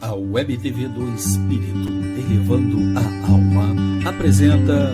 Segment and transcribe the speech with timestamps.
[0.00, 3.74] A Web TV do Espírito, elevando a alma,
[4.08, 4.92] apresenta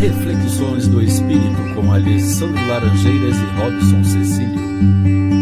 [0.00, 5.33] Reflexões do Espírito com Alessandro Laranjeiras e Robson Cecílio.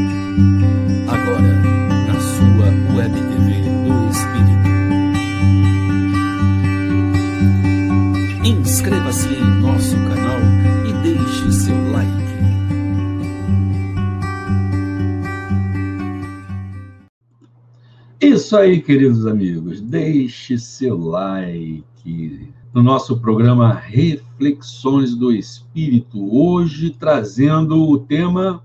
[18.52, 19.80] Isso aí, queridos amigos.
[19.80, 26.22] Deixe seu like no nosso programa Reflexões do Espírito.
[26.36, 28.62] Hoje trazendo o tema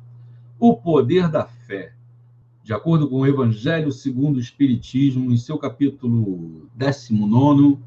[0.59, 1.93] O Poder da Fé.
[2.65, 7.77] De acordo com o Evangelho segundo o Espiritismo, em seu capítulo 19,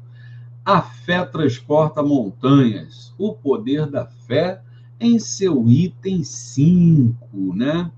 [0.65, 3.13] a fé transporta montanhas.
[3.15, 4.59] O poder da fé
[4.99, 7.91] em seu item 5, né?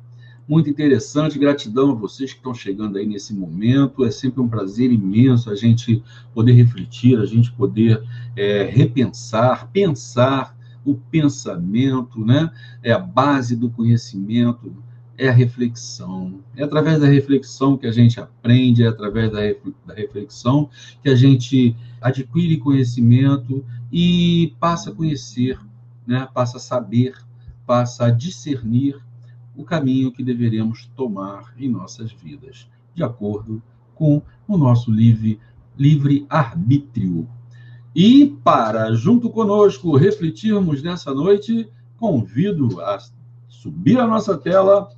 [0.47, 1.39] Muito interessante.
[1.39, 4.03] Gratidão a vocês que estão chegando aí nesse momento.
[4.03, 8.03] É sempre um prazer imenso a gente poder refletir, a gente poder
[8.35, 12.52] é, repensar, pensar o pensamento, né?
[12.81, 14.75] É a base do conhecimento,
[15.17, 16.41] é a reflexão.
[16.55, 19.39] É através da reflexão que a gente aprende, é através da
[19.95, 20.69] reflexão
[21.02, 25.57] que a gente adquire conhecimento e passa a conhecer,
[26.05, 26.28] né?
[26.33, 27.16] Passa a saber,
[27.66, 28.97] passa a discernir
[29.56, 33.62] o caminho que deveremos tomar em nossas vidas, de acordo
[33.96, 35.40] com o nosso livre,
[35.78, 37.28] livre arbítrio.
[37.96, 42.98] E para, junto conosco, refletirmos nessa noite, convido a
[43.48, 44.90] subir a nossa tela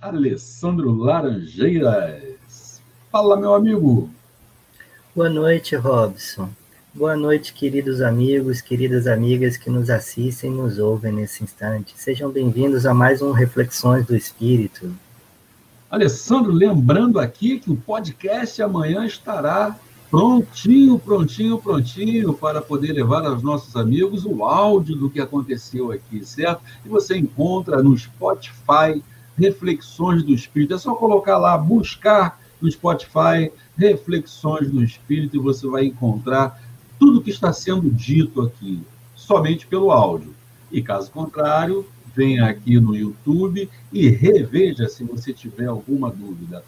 [0.00, 2.82] Alessandro Laranjeiras.
[3.10, 4.10] Fala, meu amigo.
[5.14, 6.50] Boa noite, Robson.
[6.96, 11.92] Boa noite, queridos amigos, queridas amigas que nos assistem e nos ouvem nesse instante.
[11.94, 14.90] Sejam bem-vindos a mais um Reflexões do Espírito.
[15.90, 19.78] Alessandro, lembrando aqui que o podcast amanhã estará
[20.10, 26.24] prontinho, prontinho, prontinho para poder levar aos nossos amigos o áudio do que aconteceu aqui,
[26.24, 26.62] certo?
[26.82, 29.04] E você encontra no Spotify
[29.36, 30.72] Reflexões do Espírito.
[30.72, 36.64] É só colocar lá, buscar no Spotify Reflexões do Espírito e você vai encontrar
[36.98, 38.80] tudo que está sendo dito aqui
[39.14, 40.34] somente pelo áudio.
[40.70, 46.64] E caso contrário, venha aqui no YouTube e reveja se você tiver alguma dúvida.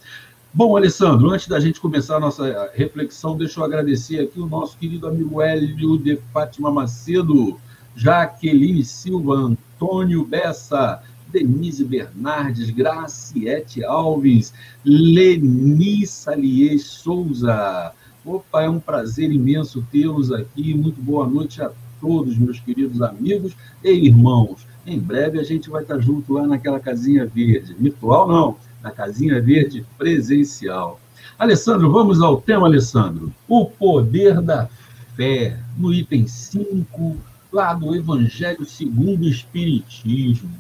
[0.53, 4.77] Bom, Alessandro, antes da gente começar a nossa reflexão, deixa eu agradecer aqui o nosso
[4.79, 7.59] querido amigo Hélio de Fátima Macedo,
[7.95, 17.93] Jaqueline Silva, Antônio Bessa, Denise Bernardes, Graciete Alves, Leni Salier Souza,
[18.25, 20.75] Opa, é um prazer imenso tê-los aqui.
[20.75, 21.71] Muito boa noite a
[22.01, 24.67] todos, meus queridos amigos e irmãos.
[24.87, 27.75] Em breve a gente vai estar junto lá naquela casinha verde.
[27.79, 31.01] Virtual não, na casinha verde presencial.
[31.39, 33.33] Alessandro, vamos ao tema, Alessandro.
[33.47, 34.69] O poder da
[35.15, 37.17] fé, no item 5,
[37.53, 40.51] lá do Evangelho segundo o Espiritismo.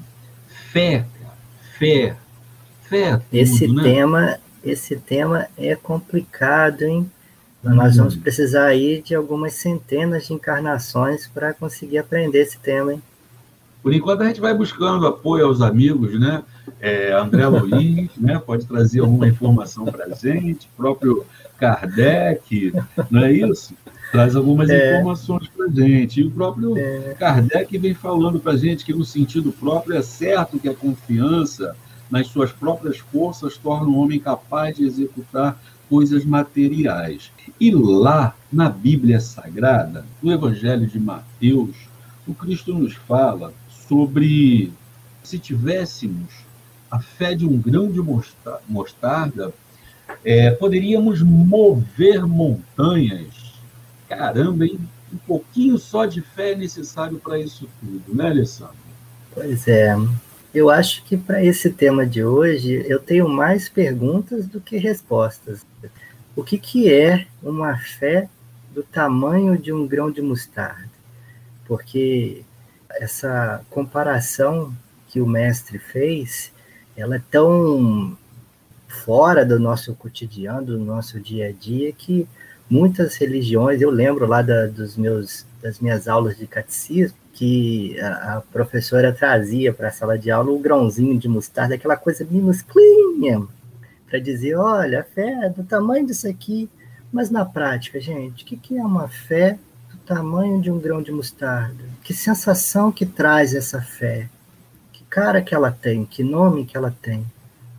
[0.46, 1.36] Fé, cara,
[1.78, 2.16] fé.
[2.82, 3.82] Fé é tudo, esse né?
[3.82, 7.10] tema, esse tema é complicado, hein?
[7.62, 8.20] Nós vamos uhum.
[8.20, 13.02] precisar aí de algumas centenas de encarnações para conseguir aprender esse tema, hein?
[13.82, 16.42] Por enquanto a gente vai buscando apoio aos amigos, né?
[16.80, 18.38] É, André Luiz, né?
[18.38, 21.24] Pode trazer alguma informação para a gente, próprio
[21.58, 22.72] Kardec,
[23.10, 23.74] não é isso?
[24.12, 24.96] Traz algumas é.
[24.96, 26.20] informações para a gente.
[26.20, 27.14] E o próprio é.
[27.18, 31.76] Kardec vem falando para a gente que no sentido próprio é certo que a confiança
[32.10, 37.30] nas suas próprias forças torna o homem capaz de executar coisas materiais.
[37.60, 41.76] E lá na Bíblia Sagrada, no Evangelho de Mateus,
[42.26, 43.52] o Cristo nos fala
[43.88, 44.72] sobre
[45.22, 46.28] se tivéssemos
[46.90, 48.00] a fé de um grão de
[48.66, 49.52] mostarda,
[50.24, 53.54] é, poderíamos mover montanhas.
[54.08, 54.78] Caramba, hein?
[55.12, 58.76] Um pouquinho só de fé é necessário para isso tudo, né, Alessandro?
[59.34, 59.94] Pois é.
[60.52, 65.64] Eu acho que para esse tema de hoje eu tenho mais perguntas do que respostas.
[66.34, 68.28] O que, que é uma fé
[68.72, 70.88] do tamanho de um grão de mostarda?
[71.66, 72.42] Porque
[72.92, 74.74] essa comparação
[75.08, 76.50] que o mestre fez,
[76.96, 78.16] ela é tão
[78.86, 82.26] fora do nosso cotidiano, do nosso dia a dia, que
[82.70, 88.36] muitas religiões, eu lembro lá da, dos meus, das minhas aulas de catecismo, que a,
[88.36, 93.46] a professora trazia para a sala de aula o grãozinho de mostarda, aquela coisa minusclinha,
[94.08, 96.68] para dizer, olha, a fé é do tamanho disso aqui.
[97.12, 99.58] Mas na prática, gente, o que, que é uma fé
[99.90, 101.84] do tamanho de um grão de mostarda?
[102.02, 104.28] Que sensação que traz essa fé?
[104.92, 106.04] Que cara que ela tem?
[106.04, 107.24] Que nome que ela tem?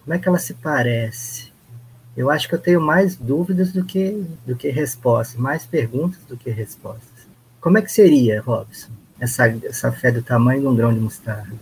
[0.04, 1.52] Como é que ela se parece?
[2.20, 6.36] Eu acho que eu tenho mais dúvidas do que, do que respostas, mais perguntas do
[6.36, 7.30] que respostas.
[7.62, 11.56] Como é que seria, Robson, essa, essa fé do tamanho de um grão de mostarda?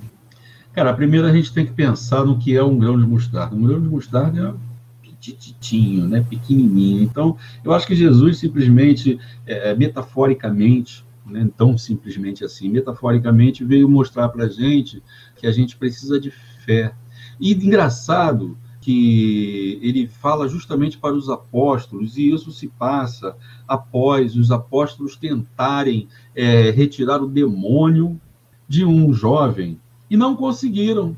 [0.73, 3.55] Cara, primeiro a gente tem que pensar no que é um grão de mostarda.
[3.55, 4.57] Um grão de mostarda
[5.03, 7.03] é petititinho, né, pequenininho.
[7.03, 14.29] Então, eu acho que Jesus simplesmente, é, metaforicamente, né, tão simplesmente assim, metaforicamente veio mostrar
[14.29, 15.03] para a gente
[15.35, 16.95] que a gente precisa de fé.
[17.39, 18.57] E engraçado
[18.87, 23.35] que ele fala justamente para os apóstolos, e isso se passa
[23.67, 28.17] após os apóstolos tentarem é, retirar o demônio
[28.65, 29.77] de um jovem
[30.09, 31.17] e não conseguiram.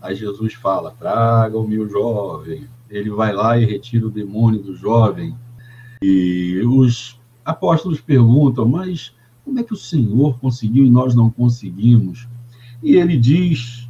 [0.00, 2.66] Aí Jesus fala: traga-me o jovem.
[2.88, 5.36] Ele vai lá e retira o demônio do jovem.
[6.00, 12.26] E os apóstolos perguntam: mas como é que o Senhor conseguiu e nós não conseguimos?
[12.82, 13.89] E ele diz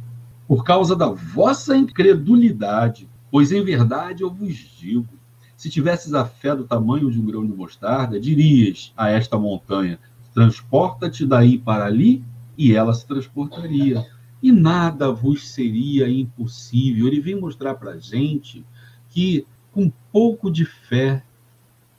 [0.51, 3.07] por causa da vossa incredulidade.
[3.31, 5.07] Pois em verdade eu vos digo:
[5.55, 9.97] se tivesses a fé do tamanho de um grão de mostarda, dirias a esta montanha:
[10.33, 12.21] transporta-te daí para ali,
[12.57, 14.05] e ela se transportaria.
[14.43, 17.07] E nada vos seria impossível.
[17.07, 18.65] Ele vem mostrar para a gente
[19.09, 21.23] que, com pouco de fé,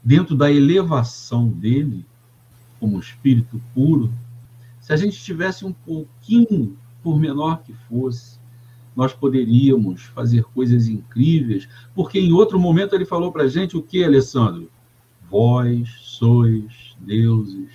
[0.05, 2.05] dentro da elevação dele,
[2.79, 4.13] como espírito puro,
[4.79, 8.42] se a gente tivesse um pouquinho, por menor que fosse,
[8.95, 13.83] nós poderíamos fazer coisas incríveis, porque em outro momento ele falou para a gente o
[13.83, 14.71] que, Alessandro?
[15.31, 17.71] Vós sois deuses.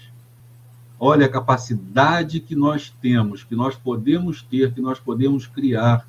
[1.00, 6.08] Olha a capacidade que nós temos, que nós podemos ter, que nós podemos criar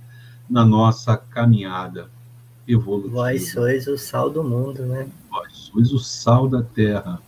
[0.48, 2.10] na nossa caminhada
[2.66, 3.14] evolutiva.
[3.14, 5.08] Vós sois o sal do mundo, né?
[5.30, 7.20] Vós sois o sal da terra.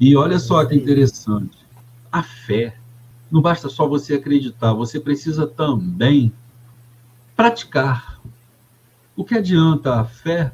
[0.00, 1.58] E olha só que interessante,
[2.10, 2.76] a fé.
[3.30, 6.32] Não basta só você acreditar, você precisa também
[7.38, 8.20] praticar.
[9.14, 10.50] O que adianta a fé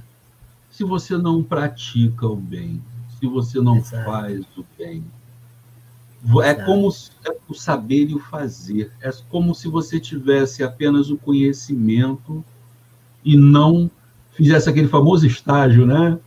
[0.71, 2.83] se você não pratica o bem,
[3.19, 4.05] se você não Exato.
[4.05, 5.03] faz o bem?
[6.43, 6.91] É como
[7.27, 8.93] é o saber e o fazer.
[9.01, 12.45] É como se você tivesse apenas o conhecimento
[13.25, 13.91] e não
[14.33, 16.19] fizesse aquele famoso estágio, né?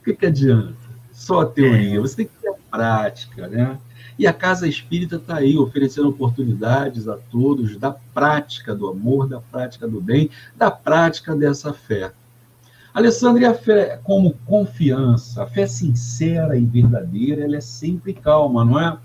[0.00, 0.76] O que, que adianta?
[1.10, 1.96] Só a teoria.
[1.96, 2.00] É.
[2.00, 3.76] Você tem que ter a prática, né?
[4.18, 9.40] E a Casa Espírita está aí oferecendo oportunidades a todos da prática do amor, da
[9.40, 12.10] prática do bem, da prática dessa fé.
[12.92, 18.64] Alessandra, e a fé como confiança, a fé sincera e verdadeira, ela é sempre calma,
[18.64, 18.98] não é?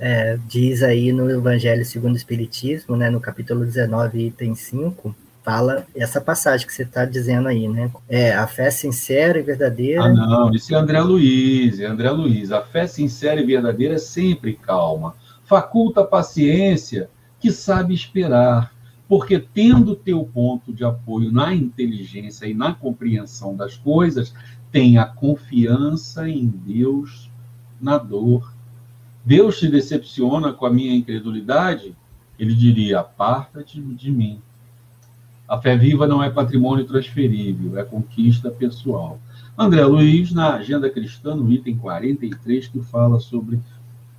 [0.00, 5.86] é diz aí no Evangelho segundo o Espiritismo, né, no capítulo 19, item 5, fala
[5.94, 7.90] essa passagem que você está dizendo aí, né?
[8.08, 10.04] É a fé sincera e verdadeira.
[10.04, 12.52] Ah, não, isso é André Luiz, é André Luiz.
[12.52, 15.14] A fé sincera e verdadeira é sempre calma.
[15.44, 17.10] Faculta paciência
[17.40, 18.72] que sabe esperar,
[19.08, 24.32] porque tendo teu ponto de apoio na inteligência e na compreensão das coisas,
[24.70, 27.30] tem a confiança em Deus
[27.80, 28.54] na dor.
[29.24, 31.96] Deus te decepciona com a minha incredulidade?
[32.38, 34.40] Ele diria: aparta-te de mim
[35.52, 39.20] a fé viva não é patrimônio transferível, é conquista pessoal.
[39.56, 43.60] André Luiz, na Agenda Cristã, no item 43, que fala sobre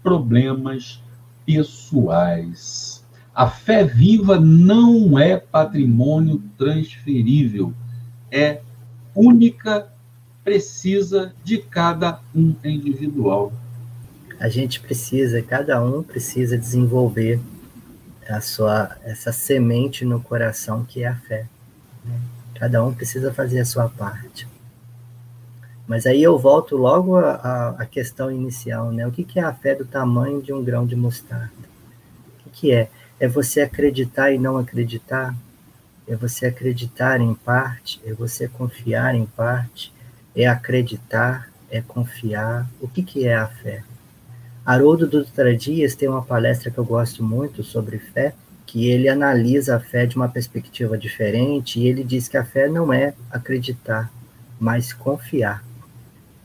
[0.04, 1.02] problemas
[1.44, 3.04] pessoais.
[3.34, 7.74] A fé viva não é patrimônio transferível,
[8.32, 8.62] é
[9.16, 9.88] única,
[10.44, 13.52] precisa de cada um individual.
[14.40, 17.40] A gente precisa, cada um precisa desenvolver
[18.28, 21.46] a sua, essa semente no coração que é a fé.
[22.04, 22.20] Né?
[22.56, 24.48] Cada um precisa fazer a sua parte.
[25.88, 29.06] Mas aí eu volto logo à, questão inicial, né?
[29.06, 31.52] O que, que é a fé do tamanho de um grão de mostarda?
[32.30, 32.90] O que, que é?
[33.20, 35.36] É você acreditar e não acreditar?
[36.08, 38.02] É você acreditar em parte?
[38.06, 39.94] É você confiar em parte?
[40.36, 41.52] É acreditar?
[41.70, 42.70] É confiar?
[42.80, 43.84] O que, que é a fé?
[44.66, 48.34] Haroldo Dutra Dias tem uma palestra que eu gosto muito sobre fé,
[48.66, 52.68] que ele analisa a fé de uma perspectiva diferente e ele diz que a fé
[52.68, 54.12] não é acreditar,
[54.60, 55.64] mas confiar.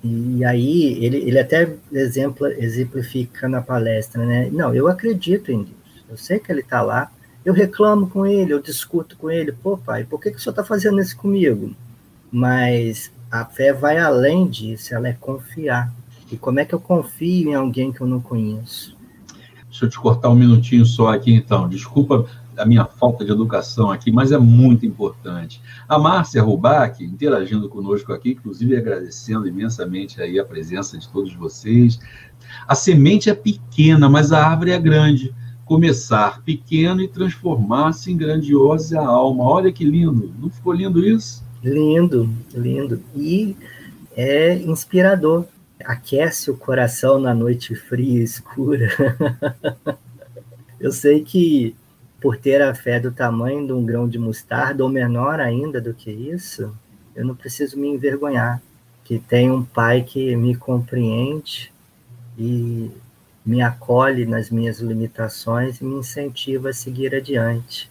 [0.02, 4.48] E aí ele, ele até exemplo, exemplifica na palestra, né?
[4.52, 7.10] Não, eu acredito em Deus, eu sei que ele está lá,
[7.44, 10.52] eu reclamo com ele, eu discuto com ele, pô pai, por que, que o senhor
[10.52, 11.75] está fazendo isso comigo?
[12.30, 15.92] Mas a fé vai além disso, ela é confiar.
[16.30, 18.97] E como é que eu confio em alguém que eu não conheço?
[19.68, 21.68] Deixa eu te cortar um minutinho só aqui, então.
[21.68, 25.62] Desculpa a minha falta de educação aqui, mas é muito importante.
[25.88, 31.99] A Márcia Rubac, interagindo conosco aqui, inclusive agradecendo imensamente aí a presença de todos vocês.
[32.66, 35.35] A semente é pequena, mas a árvore é grande.
[35.64, 39.44] Começar pequeno e transformar-se em grandiosa alma.
[39.44, 40.32] Olha que lindo.
[40.40, 41.44] Não ficou lindo isso?
[41.62, 43.02] Lindo, lindo.
[43.14, 43.54] E
[44.16, 45.44] é inspirador.
[45.85, 48.88] Aquece o coração na noite fria e escura.
[50.80, 51.76] Eu sei que
[52.20, 55.94] por ter a fé do tamanho de um grão de mostarda, ou menor ainda do
[55.94, 56.75] que isso,
[57.14, 58.61] eu não preciso me envergonhar,
[59.04, 61.73] que tem um pai que me compreende
[62.37, 62.90] e
[63.44, 67.90] me acolhe nas minhas limitações e me incentiva a seguir adiante.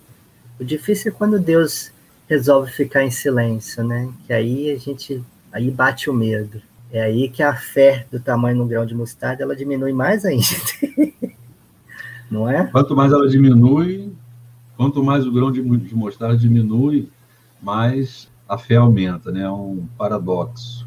[0.60, 1.92] O difícil é quando Deus
[2.28, 4.12] resolve ficar em silêncio, né?
[4.26, 6.62] Que aí a gente aí bate o medo.
[6.92, 10.46] É aí que a fé do tamanho do grão de mostarda ela diminui mais ainda.
[12.32, 12.66] Não é?
[12.68, 14.12] Quanto mais ela diminui,
[14.76, 17.10] quanto mais o grão de, mostarda diminui,
[17.62, 19.42] mais a fé aumenta, né?
[19.42, 20.86] É um paradoxo.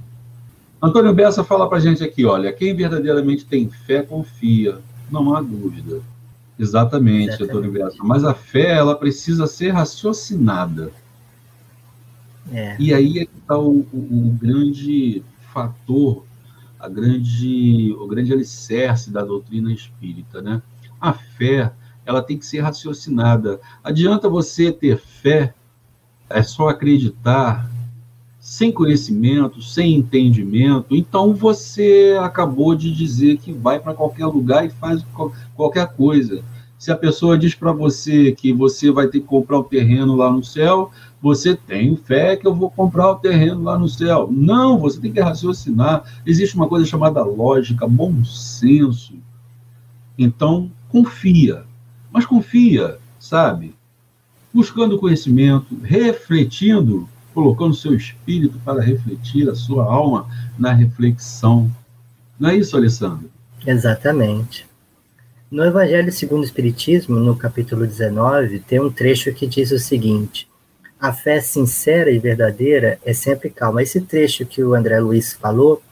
[0.83, 4.79] Antônio Bessa fala para a gente aqui, olha, quem verdadeiramente tem fé confia,
[5.11, 6.01] não há dúvida.
[6.59, 7.51] Exatamente, Exatamente.
[7.51, 7.97] Antônio Bessa.
[8.03, 10.91] Mas a fé, ela precisa ser raciocinada.
[12.53, 12.77] É.
[12.79, 16.25] E aí é que está o, o, o, grande fator,
[16.79, 20.63] a grande, o grande alicerce da doutrina espírita, né?
[21.01, 21.73] A fé,
[22.07, 23.61] ela tem que ser raciocinada.
[23.85, 25.55] Adianta você ter fé,
[26.29, 27.71] é só acreditar,
[28.41, 34.71] sem conhecimento, sem entendimento, então você acabou de dizer que vai para qualquer lugar e
[34.71, 35.05] faz
[35.55, 36.43] qualquer coisa.
[36.81, 40.17] Se a pessoa diz para você que você vai ter que comprar o um terreno
[40.17, 44.31] lá no céu, você tem fé que eu vou comprar o terreno lá no céu.
[44.33, 46.05] Não, você tem que raciocinar.
[46.25, 49.13] Existe uma coisa chamada lógica, bom senso.
[50.17, 51.65] Então, confia.
[52.11, 53.75] Mas confia, sabe?
[54.51, 60.27] Buscando conhecimento, refletindo, colocando seu espírito para refletir a sua alma
[60.59, 61.71] na reflexão.
[62.39, 63.31] Não é isso, Alessandro?
[63.67, 64.70] Exatamente.
[65.51, 70.49] No Evangelho segundo o Espiritismo, no capítulo 19, tem um trecho que diz o seguinte:
[71.01, 73.83] a fé sincera e verdadeira é sempre calma.
[73.83, 75.83] Esse trecho que o André Luiz falou,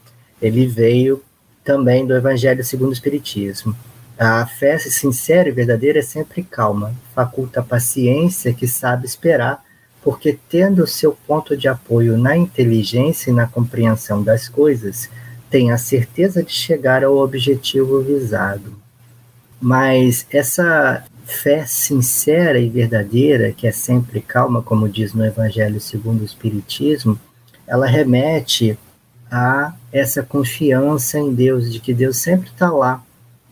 [0.41, 1.21] ele veio
[1.61, 3.75] também do Evangelho segundo o Espiritismo.
[4.17, 9.61] A fé sincera e verdadeira é sempre calma, faculta a paciência que sabe esperar,
[10.01, 15.09] porque tendo seu ponto de apoio na inteligência e na compreensão das coisas,
[15.49, 18.87] tem a certeza de chegar ao objetivo visado.
[19.61, 26.21] Mas essa fé sincera e verdadeira, que é sempre calma, como diz no Evangelho segundo
[26.21, 27.19] o Espiritismo,
[27.67, 28.77] ela remete
[29.31, 33.03] a essa confiança em Deus, de que Deus sempre está lá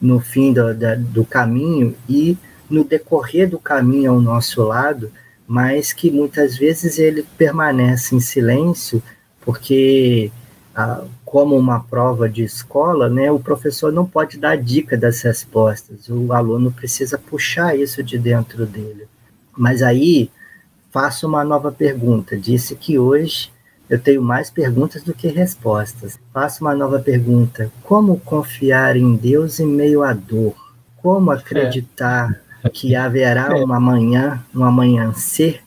[0.02, 2.38] no fim do, do caminho e
[2.70, 5.12] no decorrer do caminho ao nosso lado,
[5.48, 9.02] mas que muitas vezes ele permanece em silêncio,
[9.42, 10.32] porque
[11.26, 16.32] como uma prova de escola, né, o professor não pode dar dica das respostas, o
[16.32, 19.08] aluno precisa puxar isso de dentro dele.
[19.58, 20.30] Mas aí,
[20.92, 22.38] faço uma nova pergunta.
[22.38, 23.52] Disse que hoje
[23.90, 26.20] eu tenho mais perguntas do que respostas.
[26.32, 30.56] Faço uma nova pergunta: como confiar em Deus em meio à dor?
[30.98, 32.70] Como acreditar é.
[32.70, 33.64] que haverá é.
[33.64, 35.64] uma manhã, um amanhecer,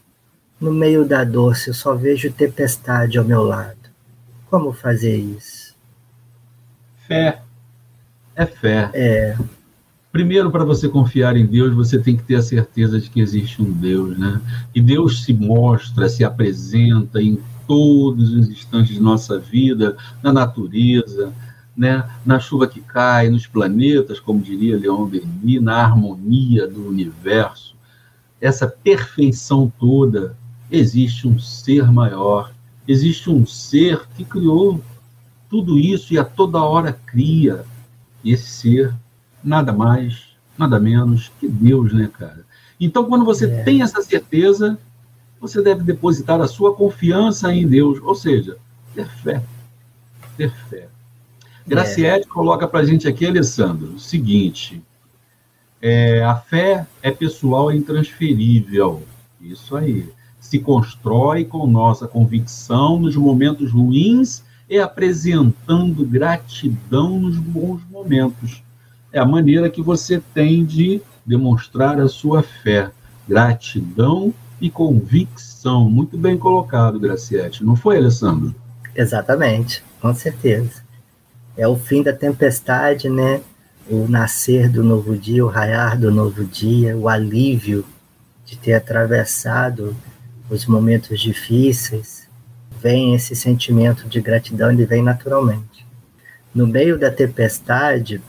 [0.61, 3.80] no meio da dor se eu só vejo tempestade ao meu lado?
[4.51, 5.77] Como fazer isso?
[7.07, 7.41] Fé.
[8.35, 8.91] É fé.
[8.93, 9.39] É.
[10.11, 13.63] Primeiro, para você confiar em Deus, você tem que ter a certeza de que existe
[13.63, 14.41] um Deus, né?
[14.75, 21.33] E Deus se mostra, se apresenta em todos os instantes de nossa vida, na natureza,
[21.77, 22.11] né?
[22.27, 27.77] na chuva que cai, nos planetas, como diria Leon Denis, na harmonia do universo.
[28.41, 30.37] Essa perfeição toda,
[30.69, 32.53] existe um ser maior
[32.91, 34.83] Existe um ser que criou
[35.49, 37.65] tudo isso e a toda hora cria.
[38.25, 38.93] E esse ser,
[39.45, 42.45] nada mais, nada menos que Deus, né, cara?
[42.81, 43.63] Então, quando você é.
[43.63, 44.77] tem essa certeza,
[45.41, 48.57] você deve depositar a sua confiança em Deus, ou seja,
[48.93, 49.41] ter fé.
[50.37, 50.89] Ter fé.
[51.65, 52.29] Graciete é.
[52.29, 54.83] coloca para a gente aqui, Alessandro, o seguinte:
[55.81, 59.05] é, a fé é pessoal e intransferível.
[59.41, 60.13] Isso aí
[60.51, 68.61] se constrói com nossa convicção nos momentos ruins e apresentando gratidão nos bons momentos.
[69.13, 72.91] É a maneira que você tem de demonstrar a sua fé,
[73.29, 75.89] gratidão e convicção.
[75.89, 77.65] Muito bem colocado, Graciete.
[77.65, 78.53] Não foi, Alessandro?
[78.93, 80.83] Exatamente, com certeza.
[81.57, 83.41] É o fim da tempestade, né?
[83.89, 87.85] O nascer do novo dia, o raiar do novo dia, o alívio
[88.45, 89.95] de ter atravessado
[90.51, 92.29] os momentos difíceis,
[92.83, 95.87] vem esse sentimento de gratidão, ele vem naturalmente.
[96.53, 98.21] No meio da tempestade,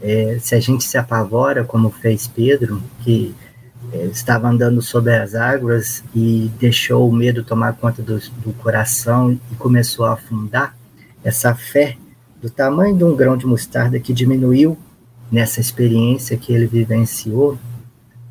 [0.00, 3.34] é, se a gente se apavora, como fez Pedro, que
[3.92, 9.38] é, estava andando sobre as águas e deixou o medo tomar conta do, do coração
[9.52, 10.74] e começou a afundar,
[11.22, 11.96] essa fé
[12.40, 14.78] do tamanho de um grão de mostarda que diminuiu
[15.30, 17.58] nessa experiência que ele vivenciou,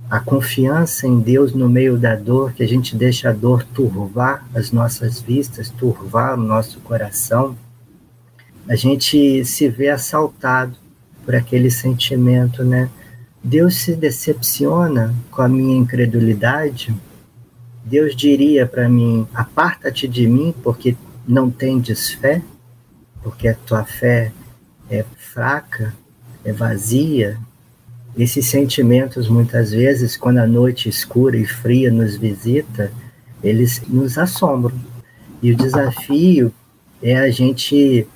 [0.09, 4.47] a confiança em Deus no meio da dor, que a gente deixa a dor turvar
[4.55, 7.57] as nossas vistas, turvar o nosso coração,
[8.69, 10.75] a gente se vê assaltado
[11.25, 12.89] por aquele sentimento, né?
[13.43, 16.93] Deus se decepciona com a minha incredulidade?
[17.83, 22.41] Deus diria para mim: aparta-te de mim porque não tendes fé?
[23.23, 24.31] Porque a tua fé
[24.89, 25.93] é fraca,
[26.43, 27.37] é vazia?
[28.17, 32.91] Esses sentimentos, muitas vezes, quando a noite escura e fria nos visita,
[33.43, 34.75] eles nos assombram.
[35.41, 36.51] E o desafio
[37.01, 38.07] é a gente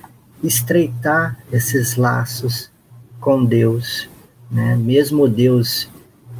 [0.43, 2.71] estreitar esses laços
[3.19, 4.09] com Deus,
[4.49, 4.75] né?
[4.75, 5.87] Mesmo Deus,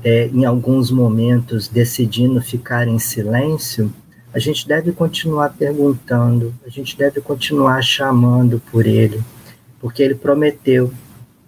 [0.03, 3.93] é, em alguns momentos, decidindo ficar em silêncio,
[4.33, 9.21] a gente deve continuar perguntando, a gente deve continuar chamando por Ele,
[9.79, 10.91] porque Ele prometeu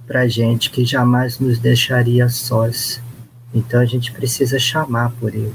[0.06, 3.02] para gente que jamais nos deixaria sós.
[3.54, 5.54] Então a gente precisa chamar por Ele.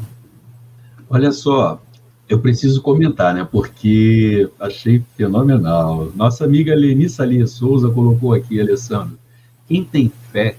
[1.11, 1.81] Olha só,
[2.29, 3.47] eu preciso comentar, né?
[3.51, 6.13] Porque achei fenomenal.
[6.15, 9.19] Nossa amiga Leni Salia Souza colocou aqui, Alessandro.
[9.67, 10.57] Quem tem fé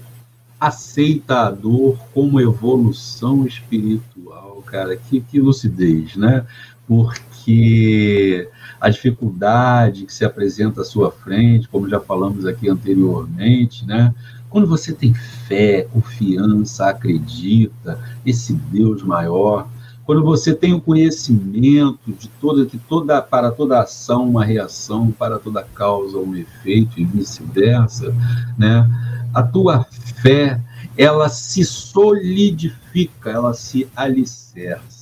[0.58, 4.96] aceita a dor como evolução espiritual, cara.
[4.96, 6.44] Que, que lucidez, né?
[6.90, 8.48] Porque
[8.80, 14.12] a dificuldade que se apresenta à sua frente, como já falamos aqui anteriormente, né?
[14.48, 19.68] Quando você tem fé, confiança, acredita, esse Deus maior,
[20.04, 25.38] quando você tem o conhecimento de toda que toda para toda ação uma reação, para
[25.38, 28.12] toda causa um efeito e vice-versa,
[28.58, 28.84] né?
[29.32, 29.86] A tua
[30.20, 30.60] fé,
[30.98, 34.99] ela se solidifica, ela se alicerça.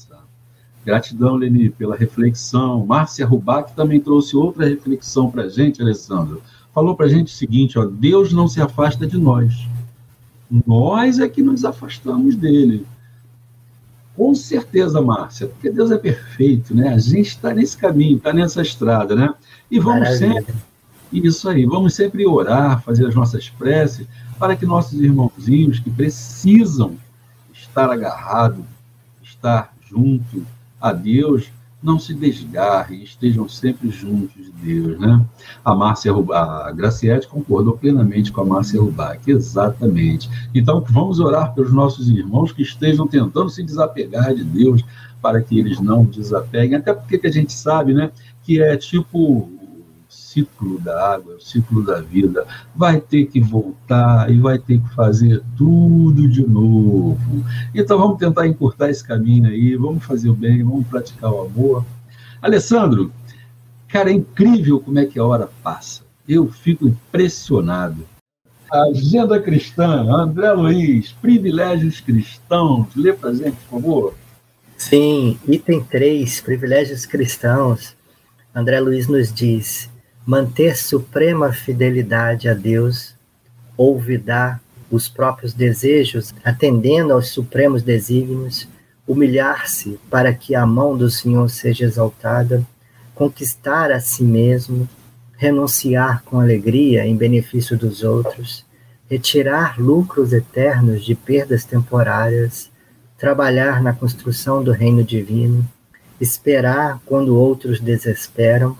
[0.89, 2.87] Gratidão, Leni, pela reflexão.
[2.87, 6.41] Márcia Rubac também trouxe outra reflexão para a gente, Alessandro.
[6.75, 9.69] Falou para a gente o seguinte, ó, Deus não se afasta de nós.
[10.67, 12.87] Nós é que nos afastamos dele.
[14.17, 16.89] Com certeza, Márcia, porque Deus é perfeito, né?
[16.95, 19.35] A gente está nesse caminho, está nessa estrada, né?
[19.71, 20.41] E vamos Maravilha.
[20.41, 20.55] sempre.
[21.13, 24.07] Isso aí, vamos sempre orar, fazer as nossas preces,
[24.39, 26.97] para que nossos irmãozinhos que precisam
[27.53, 28.65] estar agarrados,
[29.23, 30.47] estar junto
[30.81, 31.51] a Deus,
[31.83, 35.25] não se desgarrem, estejam sempre juntos de Deus, né?
[35.65, 40.29] A Márcia, a Graciete concordou plenamente com a Márcia Rubac, exatamente.
[40.53, 44.85] Então, vamos orar pelos nossos irmãos que estejam tentando se desapegar de Deus,
[45.23, 48.11] para que eles não desapeguem, até porque a gente sabe, né,
[48.43, 49.49] que é tipo
[50.09, 54.95] ciclo da água, o ciclo da vida, vai ter que voltar e vai ter que
[54.95, 57.45] fazer tudo de novo.
[57.75, 61.85] Então vamos tentar encurtar esse caminho aí, vamos fazer o bem, vamos praticar o amor.
[62.41, 63.13] Alessandro,
[63.89, 66.03] cara, é incrível como é que a hora passa.
[66.29, 68.07] Eu fico impressionado.
[68.71, 72.89] Agenda Cristã, André Luiz, privilégios cristãos.
[72.95, 74.15] Lê para gente, por favor.
[74.77, 77.97] Sim, item 3, privilégios cristãos.
[78.55, 79.91] André Luiz nos diz:
[80.29, 83.15] manter suprema fidelidade a Deus,
[83.79, 84.61] olvidar
[84.91, 88.69] os próprios desejos, atendendo aos supremos desígnios,
[89.07, 92.63] humilhar-se para que a mão do Senhor seja exaltada,
[93.15, 94.87] conquistar a si mesmo,
[95.35, 98.67] renunciar com alegria em benefício dos outros,
[99.09, 102.71] retirar lucros eternos de perdas temporárias,
[103.17, 105.67] trabalhar na construção do reino divino,
[106.21, 108.77] esperar quando outros desesperam,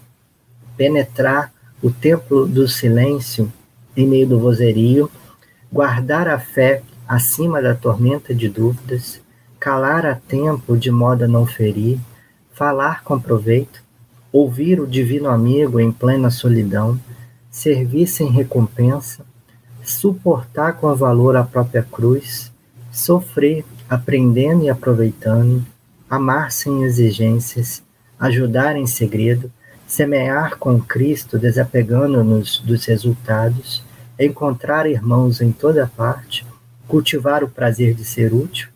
[0.79, 3.53] penetrar o templo do silêncio
[3.95, 5.11] em meio do vozerio,
[5.71, 9.21] guardar a fé acima da tormenta de dúvidas,
[9.61, 11.99] calar a tempo de modo a não ferir,
[12.53, 13.83] falar com proveito,
[14.33, 16.99] ouvir o divino amigo em plena solidão,
[17.51, 19.27] servir sem recompensa,
[19.83, 22.53] suportar com valor a própria cruz,
[22.91, 25.65] sofrer aprendendo e aproveitando,
[26.11, 27.83] amar sem exigências,
[28.21, 29.51] ajudar em segredo,
[29.89, 33.83] semear com Cristo, desapegando-nos dos resultados,
[34.21, 36.47] encontrar irmãos em toda parte,
[36.87, 38.69] cultivar o prazer de ser útil,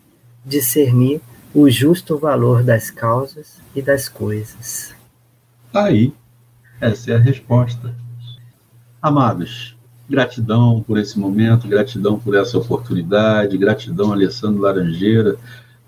[0.45, 1.21] discernir
[1.55, 4.95] o justo valor das causas e das coisas.
[5.73, 6.15] Aí,
[6.81, 7.95] essa é a resposta.
[9.01, 9.77] Amados,
[10.09, 15.37] gratidão por esse momento, gratidão por essa oportunidade, gratidão, Alessandro Laranjeira,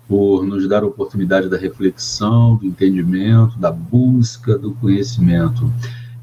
[0.07, 5.71] por nos dar a oportunidade da reflexão, do entendimento, da busca do conhecimento.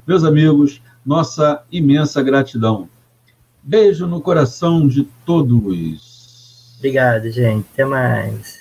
[0.06, 2.88] Meus amigos, nossa imensa gratidão.
[3.62, 6.74] Beijo no coração de todos.
[6.78, 7.66] Obrigado, gente.
[7.72, 8.60] Até mais.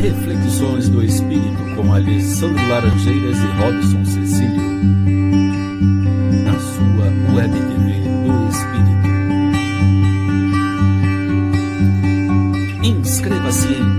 [0.00, 4.72] Reflexões do Espírito com Alessandro Laranjeiras e Robson Cecílio.
[6.44, 7.71] Na sua Web
[12.92, 13.91] Inscreva-se em